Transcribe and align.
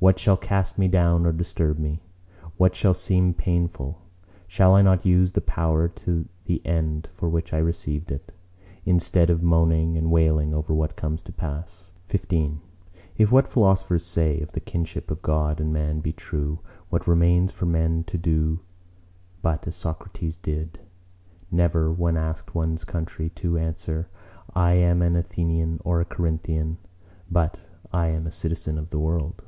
What 0.00 0.20
shall 0.20 0.36
cast 0.36 0.78
me 0.78 0.86
down 0.86 1.26
or 1.26 1.32
disturb 1.32 1.76
me? 1.80 2.00
What 2.56 2.76
shall 2.76 2.94
seem 2.94 3.34
painful? 3.34 4.00
Shall 4.46 4.76
I 4.76 4.80
not 4.80 5.04
use 5.04 5.32
the 5.32 5.40
power 5.40 5.88
to 5.88 6.28
the 6.44 6.64
end 6.64 7.08
for 7.12 7.28
which 7.28 7.52
I 7.52 7.58
received 7.58 8.12
it, 8.12 8.30
instead 8.86 9.28
of 9.28 9.42
moaning 9.42 9.96
and 9.98 10.08
wailing 10.12 10.54
over 10.54 10.72
what 10.72 10.94
comes 10.94 11.20
to 11.22 11.32
pass? 11.32 11.90
XV 12.08 12.58
If 13.16 13.32
what 13.32 13.48
philosophers 13.48 14.06
say 14.06 14.40
of 14.40 14.52
the 14.52 14.60
kinship 14.60 15.10
of 15.10 15.20
God 15.20 15.60
and 15.60 15.72
Man 15.72 15.98
be 15.98 16.12
true, 16.12 16.60
what 16.90 17.08
remains 17.08 17.50
for 17.50 17.66
men 17.66 18.04
to 18.04 18.16
do 18.16 18.60
but 19.42 19.66
as 19.66 19.74
Socrates 19.74 20.36
did:—never, 20.36 21.90
when 21.92 22.16
asked 22.16 22.54
one's 22.54 22.84
country, 22.84 23.30
to 23.30 23.58
answer, 23.58 24.06
"I 24.54 24.74
am 24.74 25.02
an 25.02 25.16
Athenian 25.16 25.80
or 25.84 26.00
a 26.00 26.04
Corinthian," 26.04 26.78
but 27.28 27.58
"I 27.92 28.10
am 28.10 28.28
a 28.28 28.30
citizen 28.30 28.78
of 28.78 28.90
the 28.90 29.00
world." 29.00 29.42